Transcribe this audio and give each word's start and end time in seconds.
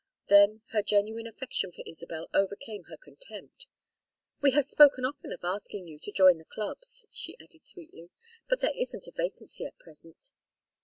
Then 0.29 0.63
her 0.71 0.81
genuine 0.81 1.27
affection 1.27 1.71
for 1.71 1.83
Isabel 1.85 2.27
overcame 2.33 2.85
her 2.85 2.97
contempt. 2.97 3.67
"We 4.41 4.49
have 4.53 4.65
spoken 4.65 5.05
often 5.05 5.31
of 5.31 5.43
asking 5.43 5.85
you 5.87 5.99
to 5.99 6.11
join 6.11 6.39
the 6.39 6.43
clubs," 6.45 7.05
she 7.11 7.37
added, 7.39 7.63
sweetly. 7.63 8.09
"But 8.49 8.61
there 8.61 8.75
isn't 8.75 9.05
a 9.05 9.11
vacancy 9.11 9.63
at 9.63 9.77
present." 9.77 10.31